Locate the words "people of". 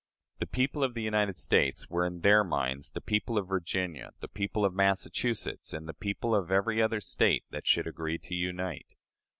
0.47-0.95, 3.01-3.47, 4.27-4.73, 5.93-6.49